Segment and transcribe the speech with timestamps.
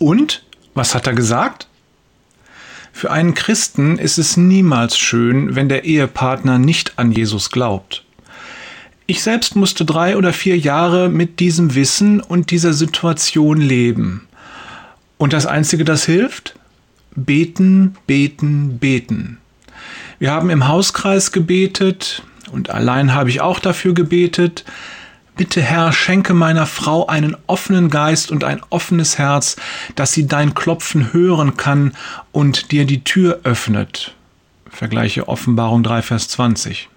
[0.00, 0.42] Und?
[0.74, 1.68] Was hat er gesagt?
[2.92, 8.02] Für einen Christen ist es niemals schön, wenn der Ehepartner nicht an Jesus glaubt.
[9.06, 14.26] Ich selbst musste drei oder vier Jahre mit diesem Wissen und dieser Situation leben.
[15.18, 16.54] Und das Einzige, das hilft?
[17.14, 19.38] Beten, beten, beten.
[20.18, 22.22] Wir haben im Hauskreis gebetet
[22.52, 24.64] und allein habe ich auch dafür gebetet.
[25.36, 29.56] Bitte Herr, schenke meiner Frau einen offenen Geist und ein offenes Herz,
[29.96, 31.92] dass sie dein Klopfen hören kann
[32.32, 34.14] und dir die Tür öffnet.
[34.68, 36.88] Vergleiche Offenbarung 3, Vers 20.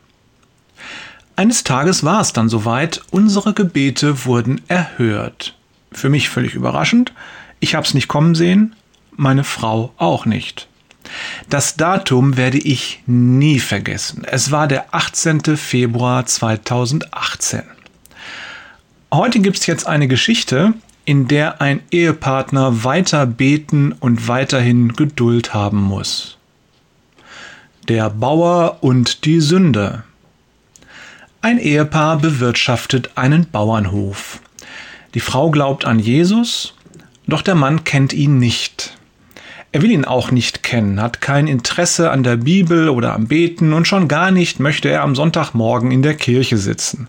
[1.35, 5.55] Eines Tages war es dann soweit, unsere Gebete wurden erhört.
[5.91, 7.13] Für mich völlig überraschend,
[7.59, 8.75] ich hab's nicht kommen sehen,
[9.15, 10.67] meine Frau auch nicht.
[11.49, 14.23] Das Datum werde ich nie vergessen.
[14.25, 15.57] Es war der 18.
[15.57, 17.63] Februar 2018.
[19.13, 20.73] Heute gibt's jetzt eine Geschichte,
[21.05, 26.39] in der ein Ehepartner weiter beten und weiterhin Geduld haben muss.
[27.87, 30.01] Der Bauer und die Sünde.
[31.43, 34.39] Ein Ehepaar bewirtschaftet einen Bauernhof.
[35.13, 36.73] Die Frau glaubt an Jesus,
[37.27, 38.97] doch der Mann kennt ihn nicht.
[39.71, 43.73] Er will ihn auch nicht kennen, hat kein Interesse an der Bibel oder am Beten
[43.73, 47.07] und schon gar nicht möchte er am Sonntagmorgen in der Kirche sitzen.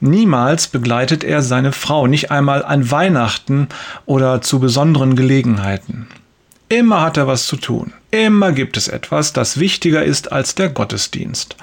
[0.00, 3.68] Niemals begleitet er seine Frau, nicht einmal an Weihnachten
[4.04, 6.08] oder zu besonderen Gelegenheiten.
[6.68, 7.92] Immer hat er was zu tun.
[8.10, 11.56] Immer gibt es etwas, das wichtiger ist als der Gottesdienst.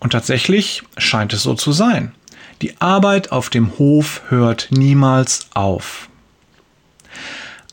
[0.00, 2.12] Und tatsächlich scheint es so zu sein.
[2.62, 6.08] Die Arbeit auf dem Hof hört niemals auf.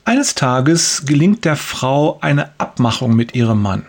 [0.04, 3.86] Eines Tages gelingt der Frau eine Abmachung mit ihrem Mann.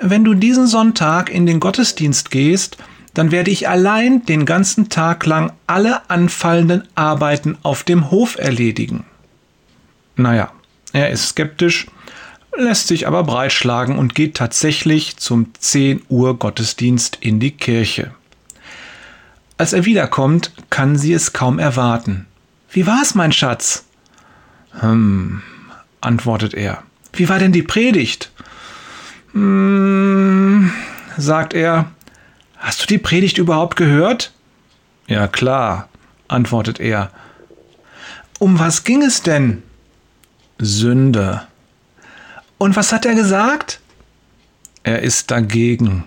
[0.00, 2.76] Wenn du diesen Sonntag in den Gottesdienst gehst,
[3.18, 9.04] dann werde ich allein den ganzen Tag lang alle anfallenden Arbeiten auf dem Hof erledigen.
[10.16, 10.52] Naja,
[10.92, 11.86] er ist skeptisch
[12.58, 18.12] lässt sich aber breitschlagen und geht tatsächlich zum 10 Uhr Gottesdienst in die Kirche.
[19.56, 22.26] Als er wiederkommt, kann sie es kaum erwarten.
[22.70, 23.84] Wie war's, mein Schatz?
[24.80, 25.42] Hm,
[26.00, 26.82] antwortet er.
[27.12, 28.30] Wie war denn die Predigt?
[29.32, 30.72] Hm,
[31.16, 31.90] sagt er.
[32.58, 34.32] Hast du die Predigt überhaupt gehört?
[35.06, 35.88] Ja klar,
[36.26, 37.10] antwortet er.
[38.38, 39.62] Um was ging es denn?
[40.58, 41.46] Sünde.
[42.58, 43.80] Und was hat er gesagt?
[44.82, 46.04] Er ist dagegen.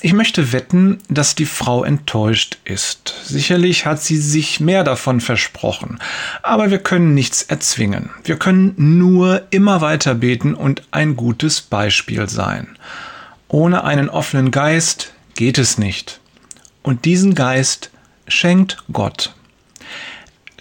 [0.00, 3.14] Ich möchte wetten, dass die Frau enttäuscht ist.
[3.24, 6.00] Sicherlich hat sie sich mehr davon versprochen,
[6.42, 8.10] aber wir können nichts erzwingen.
[8.24, 12.76] Wir können nur immer weiter beten und ein gutes Beispiel sein.
[13.52, 16.18] Ohne einen offenen Geist geht es nicht.
[16.82, 17.90] Und diesen Geist
[18.26, 19.32] schenkt Gott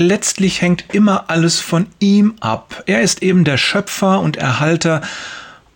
[0.01, 2.83] letztlich hängt immer alles von ihm ab.
[2.87, 5.01] Er ist eben der Schöpfer und Erhalter.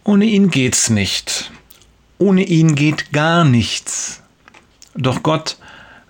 [0.03, 1.51] Ohne ihn geht's nicht.
[2.17, 4.21] Ohne ihn geht gar nichts.
[4.95, 5.57] Doch Gott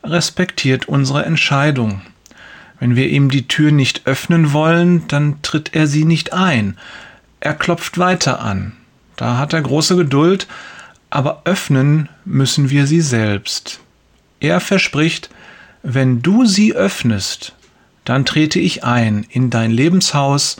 [0.03, 2.01] respektiert unsere Entscheidung.
[2.79, 6.77] Wenn wir ihm die Tür nicht öffnen wollen, dann tritt er sie nicht ein.
[7.39, 8.73] Er klopft weiter an.
[9.15, 10.47] Da hat er große Geduld,
[11.15, 13.79] aber öffnen müssen wir sie selbst.
[14.41, 15.29] Er verspricht,
[15.81, 17.55] wenn du sie öffnest,
[18.03, 20.57] dann trete ich ein in dein Lebenshaus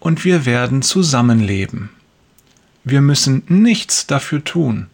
[0.00, 1.88] und wir werden zusammenleben.
[2.84, 4.88] Wir müssen nichts dafür tun,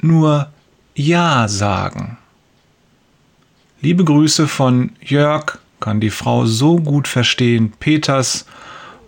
[0.00, 0.52] nur
[0.94, 2.16] Ja sagen.
[3.80, 8.46] Liebe Grüße von Jörg, kann die Frau so gut verstehen, Peters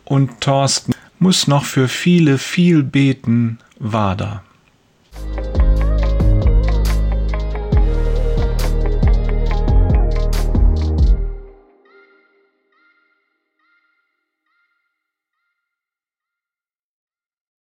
[0.05, 4.43] und Thorsten muss noch für viele viel beten, Wader.